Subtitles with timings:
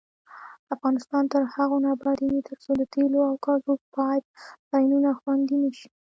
[0.75, 4.23] افغانستان تر هغو نه ابادیږي، ترڅو د تیلو او ګازو پایپ
[4.69, 5.87] لاینونه خوندي نشي.